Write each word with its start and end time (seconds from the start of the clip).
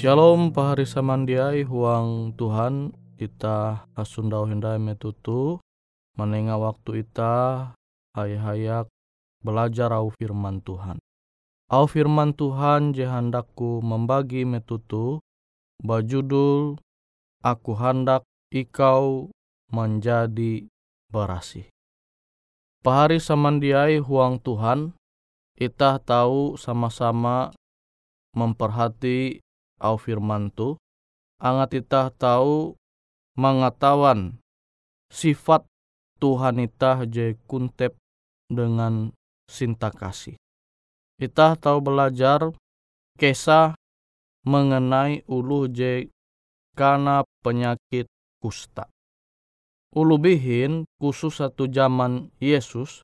Shalom 0.00 0.56
pahari 0.56 0.88
samandiai 0.88 1.60
huang 1.60 2.32
Tuhan 2.32 2.88
kita 3.20 3.84
hasundau 3.92 4.48
hendai 4.48 4.80
metutu 4.80 5.60
menengah 6.16 6.56
waktu 6.56 7.04
ita 7.04 7.76
hay-hayak 8.16 8.88
belajar 9.44 9.92
au 9.92 10.08
firman 10.08 10.64
Tuhan. 10.64 10.96
Au 11.68 11.84
firman 11.84 12.32
Tuhan 12.32 12.96
jehandakku 12.96 13.84
membagi 13.84 14.48
metutu 14.48 15.20
bajudul 15.84 16.80
aku 17.44 17.76
hendak 17.76 18.24
ikau 18.48 19.28
menjadi 19.68 20.64
berasih. 21.12 21.68
Pahari 22.80 23.20
samandiai 23.20 24.00
huang 24.00 24.40
Tuhan, 24.40 24.96
kita 25.60 26.00
tahu 26.00 26.56
sama-sama 26.56 27.52
memperhati 28.32 29.44
au 29.80 29.96
firman 29.96 30.52
tu 30.52 30.76
angat 31.40 31.80
itah 31.80 32.12
tahu 32.12 32.76
mengetahuan 33.34 34.36
sifat 35.08 35.64
Tuhan 36.20 36.60
itah 36.60 37.08
je 37.08 37.32
kuntep 37.48 37.96
dengan 38.52 39.16
sinta 39.48 39.88
kasih. 39.88 40.36
Itah 41.16 41.56
tahu 41.56 41.80
belajar 41.80 42.52
kisah 43.16 43.72
mengenai 44.44 45.24
ulu 45.24 45.64
je 45.72 46.12
karena 46.76 47.24
penyakit 47.40 48.04
kusta. 48.40 48.88
Ulu 49.96 50.16
bihin 50.20 50.84
khusus 51.00 51.40
satu 51.40 51.66
zaman 51.66 52.30
Yesus 52.38 53.02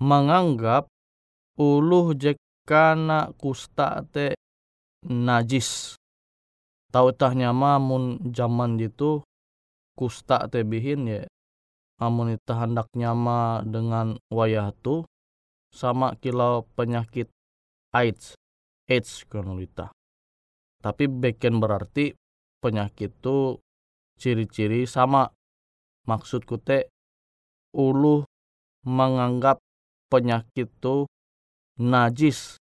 menganggap 0.00 0.88
ulu 1.60 2.16
je 2.16 2.34
kusta 3.38 4.02
te 4.08 4.34
najis. 5.04 6.00
Tahu 6.94 7.10
tah 7.18 7.34
nyama 7.34 7.82
mun 7.82 8.22
zaman 8.30 8.78
itu 8.78 9.18
kusta 9.98 10.46
te 10.46 10.62
bihin 10.62 11.10
ya 11.10 11.22
amun 11.98 12.38
ita 12.38 12.54
hendak 12.54 12.86
nyama 12.94 13.66
dengan 13.66 14.14
wayah 14.30 14.70
tu 14.78 15.02
sama 15.74 16.14
kilau 16.22 16.62
penyakit 16.78 17.26
AIDS 17.90 18.38
AIDS 18.86 19.26
kan 19.26 19.50
ita 19.58 19.90
tapi 20.84 21.10
beken 21.10 21.58
berarti 21.58 22.14
penyakit 22.60 23.08
tu 23.24 23.56
ciri-ciri 24.20 24.84
sama. 24.84 25.32
Maksudku 26.04 26.60
te 26.60 26.92
ulu 27.72 28.28
menganggap 28.84 29.56
penyakit 30.12 30.68
tu 30.84 31.08
najis. 31.80 32.60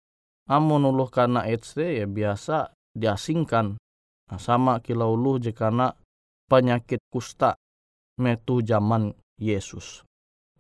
Amun 0.47 0.87
ulu 0.87 1.11
karena 1.11 1.43
AIDS 1.43 1.75
ya 1.75 2.07
biasa 2.07 2.71
diasingkan 2.95 3.75
sama 4.41 4.81
kilau 4.81 5.15
ulu 5.15 5.37
jika 5.37 5.71
penyakit 6.49 7.01
kusta 7.13 7.57
metu 8.21 8.65
zaman 8.65 9.13
Yesus. 9.37 10.07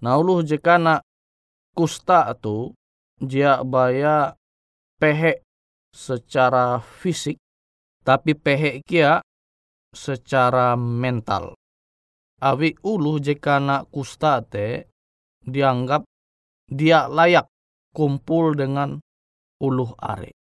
Nah 0.02 0.18
uluh 0.18 0.44
jika 0.44 0.76
nak 0.76 1.06
kusta 1.72 2.34
tu 2.36 2.74
dia 3.16 3.62
baya 3.62 4.34
pehe 4.98 5.40
secara 5.94 6.82
fisik 6.82 7.38
tapi 8.04 8.36
pehe 8.36 8.82
kia 8.84 9.22
secara 9.94 10.74
mental. 10.74 11.54
Awi 12.42 12.76
ulu 12.84 13.22
jika 13.22 13.62
nak 13.62 13.88
kusta 13.88 14.42
te 14.44 14.90
dianggap 15.40 16.04
dia 16.68 17.06
layak 17.08 17.48
kumpul 17.94 18.58
dengan 18.58 18.98
uluh 19.62 19.94
are. 20.02 20.34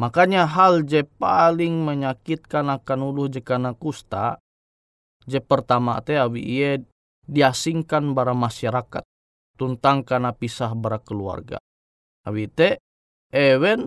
Makanya 0.00 0.48
hal 0.48 0.88
je 0.88 1.04
paling 1.04 1.84
menyakitkan 1.84 2.72
akan 2.72 3.00
ulu 3.12 3.28
jika 3.28 3.60
nak 3.60 3.76
kusta 3.76 4.40
Je 5.22 5.38
pertama 5.38 6.02
te 6.02 6.18
awi 6.18 6.42
iye 6.42 6.70
diasingkan 7.22 8.10
bara 8.10 8.34
masyarakat 8.34 9.06
tuntang 9.54 10.02
karena 10.02 10.34
pisah 10.34 10.74
bara 10.74 10.98
keluarga. 10.98 11.62
Awi 12.26 12.50
te 12.50 12.82
ewen 13.30 13.86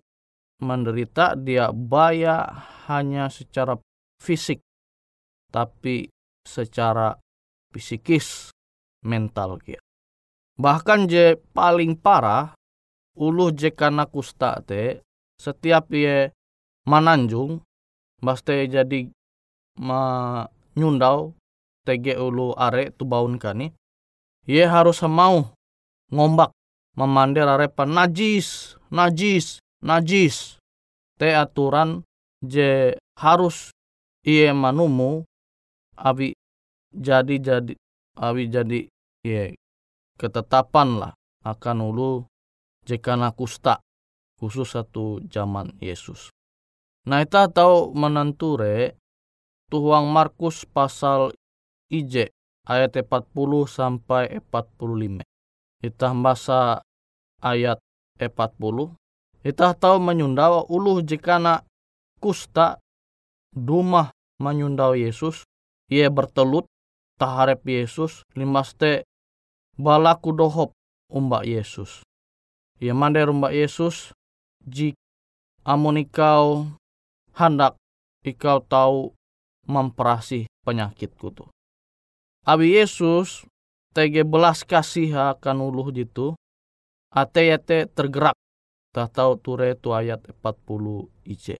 menderita 0.63 1.35
dia 1.35 1.75
baya 1.75 2.47
hanya 2.87 3.27
secara 3.27 3.75
fisik 4.23 4.63
tapi 5.51 6.07
secara 6.47 7.19
psikis 7.75 8.55
mental 9.03 9.59
kia. 9.59 9.83
Bahkan 10.55 11.11
je 11.11 11.35
paling 11.51 11.99
parah 11.99 12.55
ulu 13.19 13.51
je 13.51 13.75
karena 13.75 14.07
kusta 14.07 14.63
te 14.63 15.03
setiap 15.39 15.91
ye 15.91 16.31
mananjung 16.87 17.61
baste 18.21 18.65
jadi 18.71 19.09
ma 19.79 20.43
nyundau 20.75 21.35
tege 21.85 22.15
ulu 22.17 22.55
are 22.57 22.91
tu 22.95 23.03
baun 23.05 23.37
kani 23.37 23.71
ye 24.47 24.63
harus 24.65 25.03
mau 25.05 25.51
ngombak 26.09 26.51
memandir 26.95 27.45
are 27.45 27.67
najis 27.85 28.79
najis 28.89 29.59
najis. 29.85 30.57
Te 31.15 31.31
aturan 31.31 32.03
je 32.43 32.99
harus 33.15 33.71
iye 34.27 34.51
manumu 34.51 35.23
abi 35.95 36.35
jadi 36.91 37.35
jadi 37.39 37.73
abi 38.19 38.43
jadi 38.51 38.79
ye 39.23 39.55
ketetapan 40.19 40.99
lah 40.99 41.13
akan 41.47 41.77
ulu 41.87 42.11
jika 42.83 43.15
kusta 43.31 43.79
khusus 44.45 44.77
satu 44.77 45.25
zaman 45.25 45.73
Yesus. 45.81 46.29
Nah, 47.09 47.25
kita 47.25 47.49
tahu 47.49 47.97
menenture 47.97 48.93
Tuhuang 49.73 50.13
Markus 50.13 50.61
pasal 50.69 51.33
IJ 51.89 52.29
ayat 52.69 52.93
40 52.93 53.65
sampai 53.65 54.37
45. 54.53 55.25
Kita 55.81 56.13
bahasa 56.13 56.85
ayat 57.41 57.81
40. 58.21 58.93
Kita 59.41 59.73
tahu 59.73 59.97
menyundau 59.97 60.69
uluh 60.69 61.01
jika 61.01 61.41
nak 61.41 61.65
kusta 62.21 62.77
dumah 63.53 64.13
menyundau 64.37 64.93
Yesus. 64.93 65.45
Ia 65.89 66.09
bertelut 66.09 66.65
taharep 67.21 67.61
Yesus 67.65 68.25
limaste 68.33 69.05
balaku 69.77 70.33
dohop 70.33 70.73
umbak 71.09 71.45
Yesus. 71.45 72.01
Ia 72.81 72.97
mandai 72.97 73.29
umbak 73.29 73.53
Yesus 73.53 74.11
jik 74.65 74.97
amun 75.65 76.01
ikau 76.01 76.69
hendak 77.37 77.77
ikau 78.25 78.61
tahu 78.65 79.13
memperasih 79.65 80.49
penyakitku 80.65 81.33
tuh. 81.33 81.49
Abi 82.45 82.77
Yesus 82.77 83.45
tege 83.93 84.21
belas 84.21 84.61
kasih 84.61 85.37
akan 85.37 85.65
uluh 85.65 85.89
jitu. 85.89 86.37
Ate 87.09 87.47
yate 87.49 87.89
tergerak. 87.89 88.35
Tak 88.93 89.11
tahu 89.15 89.39
ture 89.39 89.75
tu 89.75 89.91
ayat 89.91 90.23
40 90.39 91.09
IC. 91.27 91.57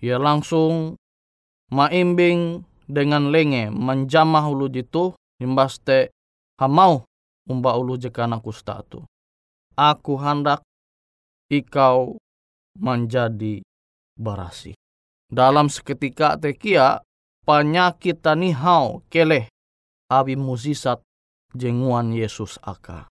Ia 0.00 0.16
langsung 0.16 0.96
maimbing 1.68 2.64
dengan 2.88 3.28
lenge 3.28 3.68
menjamah 3.68 4.48
ulu 4.48 4.72
jitu 4.72 5.12
imbas 5.36 5.78
te 5.80 6.10
hamau 6.56 7.04
umba 7.44 7.76
ulu 7.76 8.00
jekana 8.00 8.40
kusta 8.40 8.80
tu. 8.88 9.04
Aku 9.76 10.16
hendak 10.20 10.64
ikau 11.50 12.16
menjadi 12.78 13.60
barasi. 14.14 14.72
Dalam 15.26 15.66
seketika 15.66 16.38
tekia 16.38 17.02
penyakit 17.42 18.22
tanihau 18.22 19.02
keleh 19.10 19.50
abi 20.06 20.38
musisat 20.38 21.02
jenguan 21.54 22.14
Yesus 22.14 22.62
aka. 22.62 23.10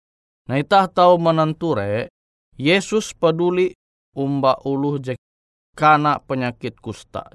Nah 0.48 0.58
itah 0.62 0.88
tahu 0.88 1.18
menenture 1.18 2.10
Yesus 2.58 3.14
peduli 3.18 3.74
umba 4.18 4.58
uluh 4.66 4.98
je 5.02 5.14
kana 5.78 6.22
penyakit 6.22 6.78
kusta. 6.82 7.26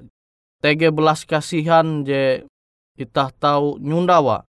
Tege 0.63 0.91
belas 0.95 1.27
kasihan 1.27 2.07
je 2.07 2.47
itah 2.95 3.31
tahu 3.35 3.79
nyundawa 3.79 4.43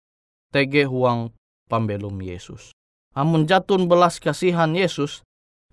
tege 0.54 0.86
huang 0.86 1.34
pambelum 1.67 2.19
Yesus. 2.22 2.70
Amun 3.14 3.46
jatun 3.46 3.86
belas 3.86 4.19
kasihan 4.19 4.74
Yesus, 4.74 5.22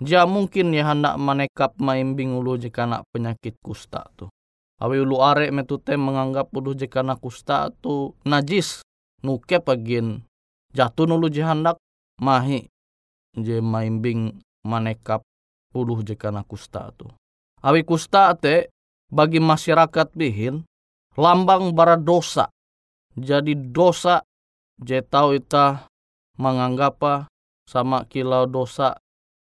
dia 0.02 0.26
mungkin 0.26 0.74
ya 0.74 0.90
hendak 0.90 1.22
menekap 1.22 1.78
maimbing 1.78 2.34
ulu 2.34 2.58
jika 2.58 2.90
nak 2.90 3.06
penyakit 3.14 3.54
kusta 3.62 4.02
tuh. 4.18 4.34
Awi 4.82 5.06
ulu 5.06 5.22
are 5.22 5.54
metute 5.54 5.94
menganggap 5.94 6.50
ulu 6.58 6.74
jika 6.74 7.06
kusta 7.22 7.70
tu 7.86 8.18
najis. 8.26 8.82
Nuke 9.22 9.62
pagin 9.62 10.26
jatuh 10.74 11.06
nulu 11.06 11.30
jihandak 11.30 11.78
mahi 12.18 12.66
je 13.38 13.62
maimbing 13.62 14.42
manekap 14.66 15.22
ulu 15.78 16.02
jika 16.02 16.34
kusta 16.50 16.90
tu. 16.98 17.06
Awi 17.62 17.86
kusta 17.86 18.34
te 18.34 18.74
bagi 19.14 19.38
masyarakat 19.38 20.18
bihin 20.18 20.66
lambang 21.14 21.78
bara 21.78 21.94
dosa. 22.02 22.50
Jadi 23.14 23.54
dosa 23.54 24.26
je 24.82 24.98
tau 25.06 25.38
ita 25.38 25.86
menganggap 26.42 27.30
sama 27.70 28.10
kilau 28.10 28.50
dosa 28.50 28.98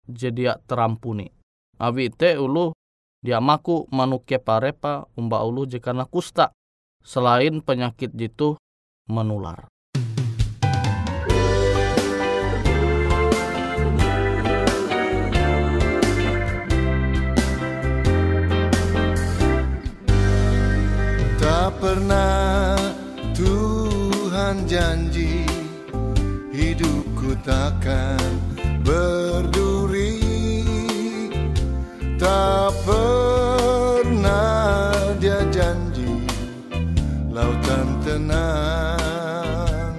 jadi 0.09 0.57
terampuni. 0.65 1.29
Abi 1.79 2.11
te 2.11 2.35
ulu 2.41 2.73
dia 3.23 3.38
maku 3.38 3.87
manuke 3.93 4.41
parepa 4.41 5.07
umba 5.15 5.45
ulu 5.45 5.69
jika 5.69 5.93
kusta. 6.09 6.50
Selain 7.05 7.62
penyakit 7.62 8.11
jitu 8.17 8.59
menular. 9.07 9.71
Tak 21.38 21.79
pernah 21.79 22.75
Tuhan 23.38 24.67
janji 24.67 25.47
hidupku 26.50 27.38
takkan 27.47 28.58
berduri 28.88 30.16
tak 32.16 32.73
pernah 32.88 34.33
dia 35.21 35.45
janji 35.52 36.25
lautan 37.28 38.00
tenang. 38.00 39.92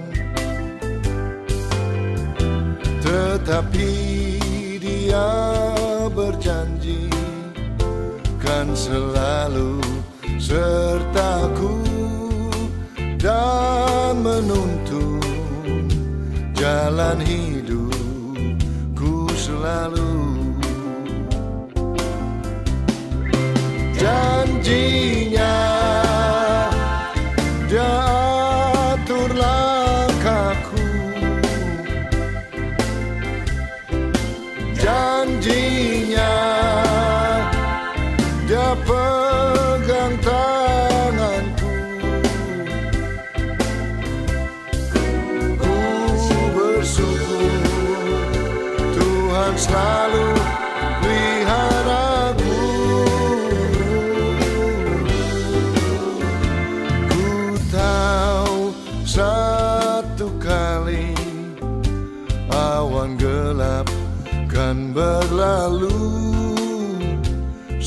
Tetapi 2.98 3.92
dia 4.82 5.30
berjanji 6.10 7.06
kan 8.42 8.74
selalu 8.74 9.78
sertaku 10.42 11.78
dan 13.22 14.18
menuntun 14.18 15.22
jalan 16.58 17.22
hidupku 17.22 17.99
selalu 19.60 20.19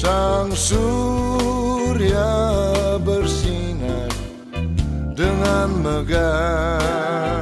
Sang 0.04 0.52
surya 0.52 2.36
bersinar 3.00 4.12
dengan 5.16 5.80
megah 5.80 7.33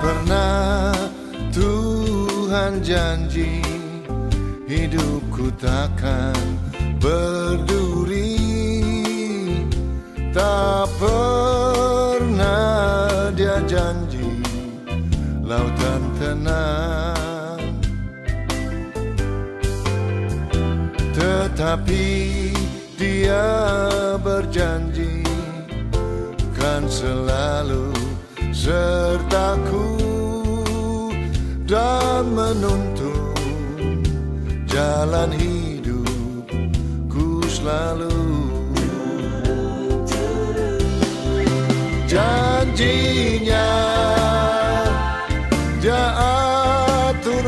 pernah 0.00 0.92
Tuhan 1.52 2.80
janji 2.80 3.60
Hidupku 4.68 5.52
takkan 5.60 6.32
berduri. 6.96 8.40
Tak 10.32 10.88
pernah 10.96 12.48
dia 13.36 13.60
janji 13.68 14.40
Lautan 15.44 16.02
tenang. 16.16 17.60
Tetapi 21.12 22.08
dia 22.96 23.44
berjanji 24.24 25.20
Kan 26.56 26.88
selalu 26.88 27.91
sertaku 28.62 29.98
dan 31.66 32.30
menuntun 32.30 33.98
jalan 34.70 35.34
hidupku 35.34 37.42
selalu. 37.50 38.14
Janjinya 42.06 43.70
dia 45.82 46.04
atur 46.22 47.42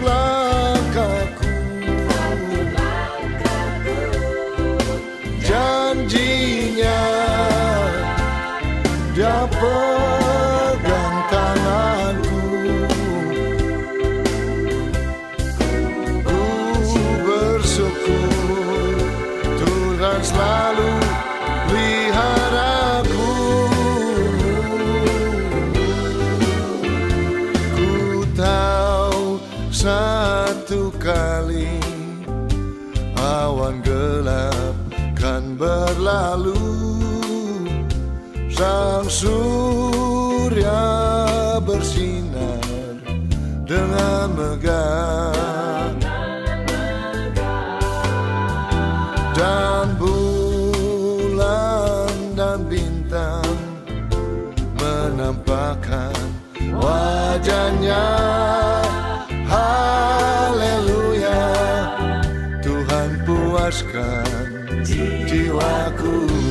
janjinya 5.47 6.24
Sang 38.55 39.11
surya 39.11 40.79
bersinar 41.59 42.63
dengan 43.67 44.31
megah. 44.31 45.91
Dan 49.35 49.99
bulan 49.99 51.35
dan 52.39 52.63
bintang 52.71 53.59
menampakkan 54.79 56.15
wajahnya. 56.79 58.07
Haleluya 59.51 61.43
Tuhan 62.63 63.19
puaskan 63.27 64.31
jiwaku 64.87 66.44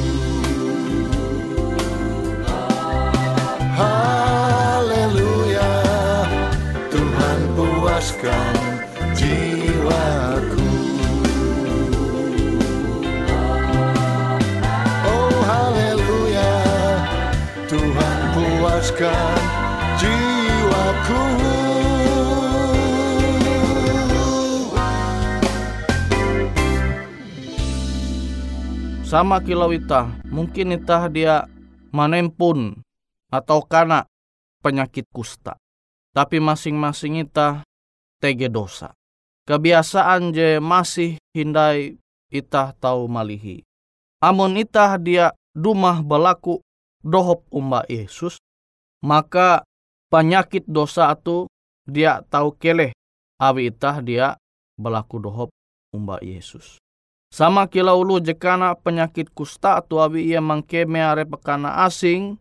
sama 29.13 29.37
kilau 29.45 29.69
itah 29.69 30.09
mungkin 30.33 30.73
itah 30.73 31.05
dia 31.05 31.45
manempun 31.93 32.81
atau 33.29 33.61
kana 33.61 34.09
penyakit 34.65 35.05
kusta. 35.13 35.53
Tapi 36.17 36.41
masing-masing 36.41 37.21
itah 37.21 37.61
tege 38.17 38.49
dosa. 38.49 38.97
Kebiasaan 39.45 40.33
je 40.33 40.57
masih 40.57 41.21
hindai 41.29 42.01
itah 42.33 42.73
tahu 42.73 43.05
malihi. 43.05 43.61
Amun 44.17 44.57
itah 44.57 44.97
dia 44.97 45.29
dumah 45.53 46.01
belaku 46.01 46.65
dohop 47.05 47.45
umba 47.53 47.85
Yesus 47.85 48.41
maka 49.05 49.61
penyakit 50.09 50.65
dosa 50.65 51.13
itu 51.13 51.45
dia 51.85 52.25
tahu 52.33 52.57
keleh. 52.57 52.97
Awi 53.37 53.69
itah 53.69 54.01
dia 54.01 54.41
belaku 54.73 55.21
dohop 55.21 55.53
umba 55.93 56.17
Yesus 56.17 56.81
sama 57.33 57.65
kilau 57.65 58.05
lu 58.05 58.21
jekana 58.21 58.77
penyakit 58.77 59.33
kusta 59.33 59.81
tu 59.81 59.97
awi 59.97 60.29
ia 60.29 60.37
mangkeme 60.37 61.01
are 61.01 61.25
pekana 61.25 61.81
asing, 61.81 62.37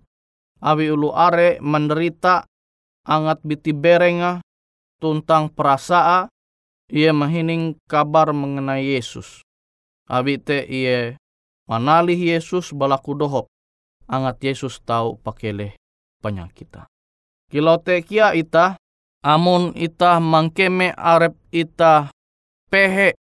awi 0.60 0.92
ulu 0.92 1.08
are 1.16 1.56
menderita 1.64 2.44
angat 3.08 3.40
biti 3.40 3.72
berenga 3.72 4.44
tuntang 5.00 5.48
perasaa 5.48 6.28
ia 6.92 7.16
mahining 7.16 7.80
kabar 7.88 8.36
mengenai 8.36 8.92
Yesus. 8.92 9.40
Awi 10.12 10.36
te 10.36 10.60
ia 10.68 11.16
manalih 11.64 12.20
Yesus 12.20 12.76
balaku 12.76 13.16
dohop 13.16 13.48
angat 14.04 14.44
Yesus 14.44 14.76
tahu 14.84 15.16
pakele 15.24 15.72
penyakita. 16.20 16.84
Kilau 17.48 17.80
te 17.80 18.04
kia 18.04 18.36
ita 18.36 18.76
amun 19.24 19.72
ita 19.72 20.20
mangkeme 20.20 20.92
arep 20.92 21.32
ita 21.48 22.12
pehe 22.68 23.16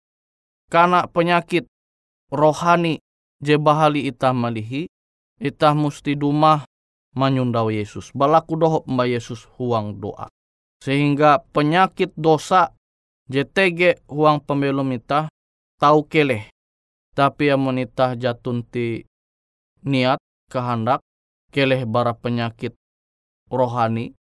kana 0.72 1.04
penyakit 1.04 1.68
rohani 2.32 3.04
je 3.44 3.60
bahali 3.60 4.08
ita 4.08 4.32
malihi, 4.32 4.88
ita 5.36 5.76
musti 5.76 6.16
dumah 6.16 6.64
manyundau 7.12 7.68
Yesus. 7.68 8.08
Balaku 8.16 8.56
dohop 8.56 8.88
Mbak 8.88 9.08
Yesus 9.12 9.44
huang 9.60 10.00
doa. 10.00 10.32
Sehingga 10.80 11.44
penyakit 11.52 12.16
dosa 12.16 12.72
JTG 13.28 14.08
huang 14.08 14.40
pembelum 14.40 14.88
ita 14.96 15.28
tahu 15.76 16.08
keleh. 16.08 16.48
Tapi 17.12 17.52
amun 17.52 17.76
ita 17.76 18.16
jatun 18.16 18.64
ti 18.64 19.04
niat 19.84 20.16
kehendak 20.48 21.04
keleh 21.52 21.84
bara 21.84 22.16
penyakit 22.16 22.72
rohani 23.52 24.16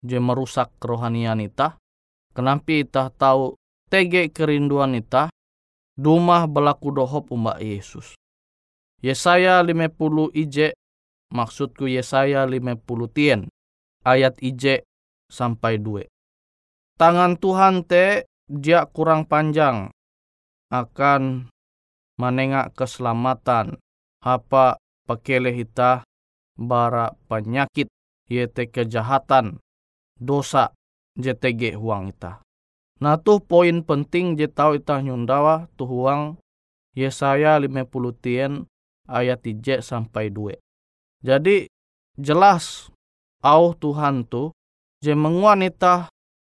je 0.00 0.16
merusak 0.16 0.72
kerohanian 0.80 1.44
ita. 1.44 1.76
Kenapa 2.32 2.72
ita 2.72 3.12
tahu 3.12 3.60
tege 3.92 4.32
kerinduan 4.32 4.96
ita 4.96 5.28
dumah 6.00 6.48
belaku 6.48 6.96
dohop 6.96 7.28
umbak 7.28 7.60
Yesus. 7.60 8.16
Yesaya 9.04 9.60
50 9.60 10.32
ije 10.32 10.72
maksudku 11.28 11.84
Yesaya 11.84 12.48
50 12.48 12.80
tien 13.12 13.40
ayat 14.08 14.40
ije 14.40 14.88
sampai 15.28 15.76
2. 15.76 16.08
Tangan 16.96 17.36
Tuhan 17.36 17.84
te 17.84 18.24
dia 18.48 18.88
kurang 18.88 19.28
panjang 19.28 19.92
akan 20.72 21.48
menengak 22.20 22.76
keselamatan 22.76 23.80
apa 24.20 24.76
pakele 25.08 25.52
hita 25.52 26.04
bara 26.60 27.16
penyakit 27.28 27.88
yete 28.28 28.68
kejahatan 28.68 29.56
dosa 30.20 30.76
JTG 31.16 31.80
huang 31.80 32.12
ita. 32.12 32.44
Nah 33.00 33.16
tuh 33.16 33.40
poin 33.40 33.80
penting 33.80 34.36
je 34.36 34.44
tau 34.44 34.76
ita 34.76 35.00
nyundawa 35.00 35.72
tuh 35.80 35.88
huang 35.88 36.36
Yesaya 36.92 37.56
50 37.56 37.88
tien 38.20 38.68
ayat 39.08 39.40
3 39.40 39.80
sampai 39.80 40.28
2. 40.28 40.60
Jadi 41.24 41.64
jelas 42.20 42.92
au 43.40 43.72
Tuhan 43.72 44.28
tu 44.28 44.52
je 45.00 45.16
menguan 45.16 45.64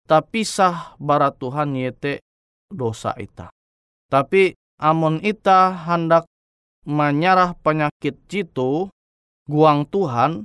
tapi 0.03 0.43
sah 0.43 0.99
bara 0.99 1.31
Tuhan 1.31 1.79
yete 1.79 2.19
dosa 2.67 3.15
ita. 3.15 3.47
Tapi 4.11 4.51
amon 4.83 5.23
ita 5.23 5.71
hendak 5.87 6.27
menyarah 6.83 7.55
penyakit 7.63 8.19
jitu 8.27 8.91
guang 9.47 9.87
Tuhan, 9.87 10.43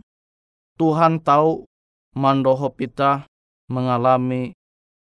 Tuhan 0.78 1.18
tahu 1.26 1.66
mandohop 2.14 2.78
ita 2.78 3.26
mengalami 3.66 4.54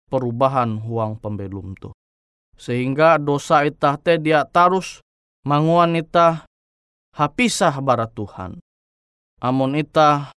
perubahan 0.08 0.80
huang 0.80 1.20
pembelum 1.20 1.76
tu. 1.78 1.92
Sehingga 2.58 3.22
dosa 3.22 3.68
ita 3.68 4.00
te 4.02 4.18
dia 4.18 4.48
tarus 4.48 5.04
manguan 5.46 5.94
ita 5.94 6.48
hapisah 7.14 7.78
bara 7.84 8.10
Tuhan. 8.10 8.58
Amun 9.38 9.78
ita 9.78 10.34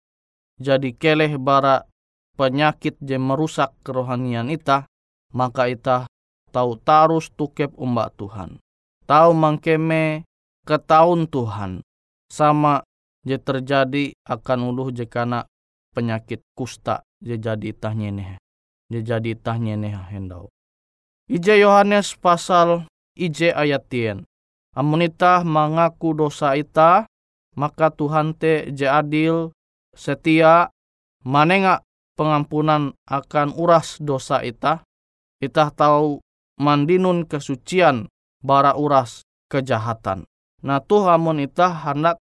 jadi 0.61 0.93
keleh 0.93 1.41
bara 1.41 1.89
penyakit 2.37 3.01
je 3.01 3.17
merusak 3.17 3.73
kerohanian 3.81 4.53
ita, 4.53 4.85
maka 5.33 5.65
ita 5.65 5.97
tahu 6.53 6.77
tarus 6.77 7.33
tukep 7.33 7.73
umbak 7.73 8.13
Tuhan. 8.21 8.61
Tahu 9.09 9.33
mangkeme 9.33 10.27
ketahun 10.69 11.25
Tuhan. 11.25 11.81
Sama 12.29 12.85
je 13.25 13.35
terjadi 13.41 14.13
akan 14.23 14.59
uluh 14.71 14.93
jekana 14.93 15.49
penyakit 15.91 16.45
kusta 16.55 17.03
je 17.19 17.35
jadi 17.35 17.75
itah 17.75 17.91
nyeneh 17.91 18.39
jadi 18.99 19.31
nih 19.55 19.95
hendau. 20.11 20.51
Ije 21.31 21.55
Yohanes 21.63 22.19
pasal 22.19 22.91
ije 23.15 23.55
ayat 23.55 23.87
tien. 23.87 24.27
Amun 24.75 25.07
ita 25.07 25.47
mengaku 25.47 26.11
dosa 26.11 26.59
ita, 26.59 27.07
maka 27.55 27.87
Tuhan 27.91 28.35
te 28.35 28.67
je 28.75 28.87
adil, 28.87 29.55
setia, 29.95 30.71
manenga 31.23 31.87
pengampunan 32.19 32.91
akan 33.07 33.55
uras 33.55 33.99
dosa 34.03 34.43
ita. 34.43 34.83
Ita 35.39 35.71
tahu 35.71 36.19
mandinun 36.59 37.23
kesucian 37.27 38.11
bara 38.43 38.75
uras 38.75 39.23
kejahatan. 39.47 40.27
Nah 40.61 40.79
tuh 40.83 41.07
amun 41.07 41.41
ita 41.43 41.71
hendak 41.71 42.19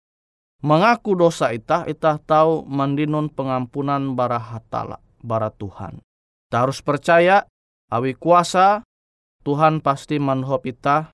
mengaku 0.65 1.17
dosa 1.17 1.51
ita, 1.53 1.85
ita 1.85 2.17
tahu 2.23 2.65
mandinun 2.65 3.29
pengampunan 3.29 4.17
bara 4.17 4.37
hatala, 4.37 4.97
bara 5.21 5.49
Tuhan. 5.53 6.01
Kita 6.49 6.65
harus 6.65 6.81
percaya, 6.81 7.45
awi 7.93 8.17
kuasa, 8.17 8.81
Tuhan 9.45 9.85
pasti 9.85 10.17
manhop 10.17 10.65
ita, 10.65 11.13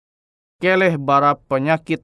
keleh 0.63 0.95
bara 0.95 1.35
penyakit 1.35 1.99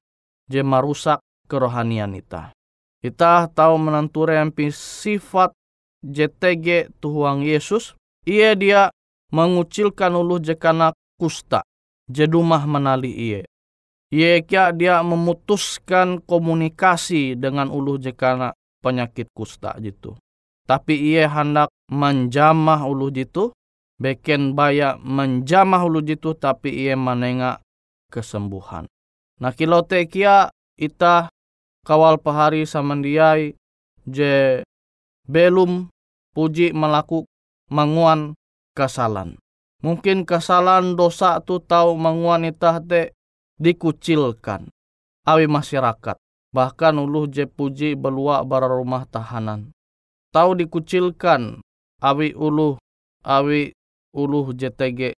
je 0.52 0.60
marusak 0.60 1.24
kerohanian 1.48 2.12
ita. 2.12 2.52
Kita 3.00 3.48
tahu 3.48 3.80
menanture 3.80 4.36
yang 4.36 4.52
sifat 4.68 5.56
JTG 6.04 6.92
Tuhan 7.00 7.40
Yesus, 7.40 7.96
ia 8.28 8.52
dia 8.52 8.92
mengucilkan 9.32 10.12
ulu 10.12 10.36
jekana 10.36 10.92
kusta, 11.16 11.64
jedumah 12.12 12.68
menali 12.68 13.16
iye. 13.16 13.42
Ia 14.12 14.44
kia 14.44 14.76
dia 14.76 15.00
memutuskan 15.00 16.20
komunikasi 16.20 17.32
dengan 17.40 17.72
ulu 17.72 17.96
jekana 17.96 18.52
penyakit 18.84 19.32
kusta 19.32 19.72
gitu. 19.80 20.20
Tapi 20.72 20.96
ia 20.96 21.28
hendak 21.28 21.68
menjamah 21.92 22.80
ulu 22.88 23.12
jitu, 23.12 23.52
beken 24.00 24.56
baya 24.56 24.96
menjamah 25.04 25.84
ulu 25.84 26.00
jitu 26.00 26.32
tapi 26.32 26.72
ia 26.88 26.96
menengah 26.96 27.60
kesembuhan. 28.08 28.88
Nah 29.36 29.52
kilo 29.52 29.84
kia 29.84 30.48
ita 30.80 31.28
kawal 31.84 32.16
pahari 32.16 32.64
samandiai 32.64 33.52
je 34.08 34.64
belum 35.28 35.92
puji 36.32 36.72
melaku 36.72 37.28
manguan 37.68 38.32
kesalahan. 38.72 39.36
Mungkin 39.84 40.24
kesalahan 40.24 40.96
dosa 40.96 41.36
tu 41.44 41.60
tahu 41.60 42.00
manguan 42.00 42.48
ita 42.48 42.80
te 42.80 43.12
dikucilkan. 43.60 44.72
Awi 45.28 45.44
masyarakat. 45.52 46.16
Bahkan 46.56 46.94
ulu 46.96 47.28
je 47.28 47.44
puji 47.44 47.92
belua 47.92 48.40
bara 48.40 48.72
rumah 48.72 49.04
tahanan. 49.04 49.68
Tahu 50.32 50.56
dikucilkan 50.56 51.60
awi 52.00 52.32
ulu 52.32 52.80
awi 53.20 53.76
ulu 54.16 54.56
JTG 54.56 55.12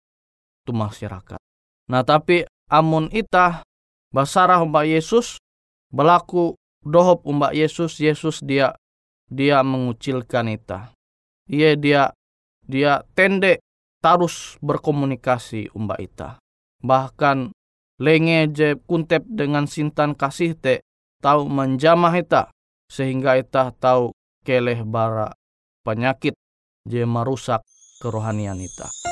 tu 0.65 0.73
masyarakat. 0.73 1.37
Nah 1.93 2.01
tapi 2.01 2.49
amun 2.73 3.13
ita 3.13 3.61
basarah 4.09 4.65
umbak 4.65 4.89
Yesus 4.89 5.37
berlaku 5.93 6.57
dohop 6.81 7.29
umbak 7.29 7.53
Yesus 7.53 8.01
Yesus 8.01 8.41
dia 8.41 8.73
dia 9.29 9.61
mengucilkan 9.61 10.49
ita. 10.49 10.97
Ia 11.53 11.77
dia 11.77 12.09
dia 12.65 13.05
tende 13.13 13.61
tarus 14.01 14.57
berkomunikasi 14.65 15.77
umbak 15.77 16.01
ita. 16.01 16.29
Bahkan 16.81 17.53
lenge 18.01 18.41
je 18.57 18.81
kuntep 18.89 19.29
dengan 19.29 19.69
sintan 19.69 20.17
kasih 20.17 20.57
te 20.57 20.81
tahu 21.21 21.47
menjamah 21.53 22.17
ita 22.17 22.49
sehingga 22.89 23.37
ita 23.37 23.77
tahu 23.77 24.11
keleh 24.43 24.83
bara 24.83 25.31
penyakit 25.87 26.35
je 26.87 27.07
merusak 27.07 27.63
kerohanian 28.03 28.59
kita. 28.59 29.12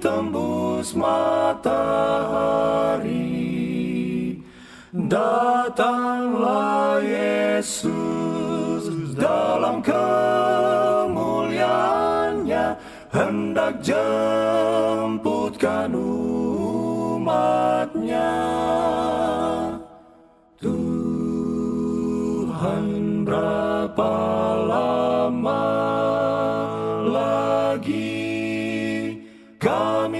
ditembus 0.00 0.96
matahari. 0.96 1.60
Datanglah 4.96 7.04
Yesus 7.04 7.92
dalam 9.12 9.84
kemuliaannya. 9.84 12.80
Hendak 13.12 13.84
jemputkan 13.84 15.92
umatnya 17.10 18.30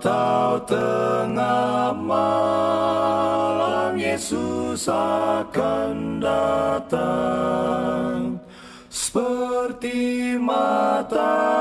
Atau 0.00 0.64
tengah 0.64 1.92
malam 1.92 4.00
Yesus 4.00 4.88
akan 4.88 6.24
datang. 6.24 8.40
Seperti 8.88 10.40
matahari 10.40 11.52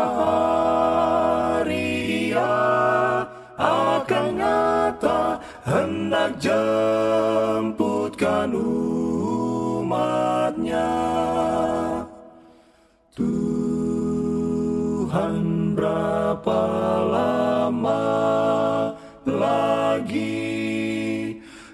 ia 2.32 3.28
akan 3.60 4.25
nyata. 4.39 5.43
Hendak 5.67 6.39
jemputkan 6.39 8.56
umatnya. 9.75 10.95
Tuhan 13.19 15.36
berapa 15.75 16.78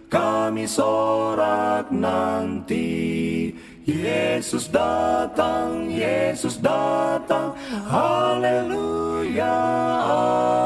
kami 0.07 0.69
sorak 0.69 1.89
nanti 1.89 3.51
Yesus 3.85 4.65
datang, 4.73 5.85
Yesus 5.93 6.57
datang, 6.57 7.53
haleluya, 7.85 9.57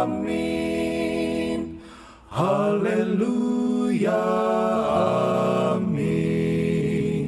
amin. 0.07 1.83
Haleluya, 2.31 4.23
amin. 5.75 7.27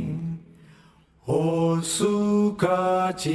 Oh 1.28 1.84
sukacita 1.84 3.28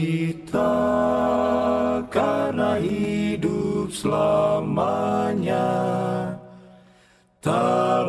karena 2.09 2.81
hidup 2.81 3.93
selamanya 3.93 5.69
Tak 7.45 8.09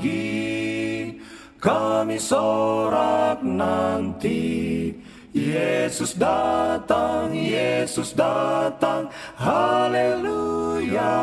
lagi 0.00 1.20
kami 1.60 2.16
sorak 2.16 3.44
nanti 3.44 4.96
Yesus 5.36 6.16
datang, 6.16 7.36
Yesus 7.36 8.16
datang, 8.16 9.12
haleluya, 9.36 11.14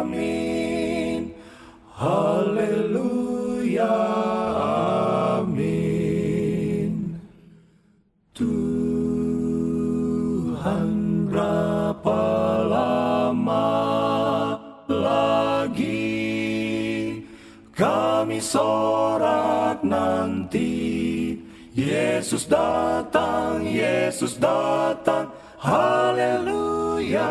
amin. 0.00 0.37
Yesus 22.28 22.44
datang, 22.44 23.64
Yesus 23.64 24.36
datang, 24.36 25.32
haleluya, 25.56 27.24